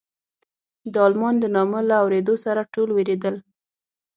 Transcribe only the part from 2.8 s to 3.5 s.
وېرېدل.